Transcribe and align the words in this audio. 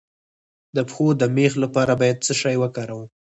د 0.75 0.77
پښو 0.87 1.07
د 1.21 1.23
میخ 1.35 1.53
لپاره 1.63 1.93
باید 2.01 2.23
څه 2.25 2.33
شی 2.41 2.55
وکاروم؟ 2.59 3.07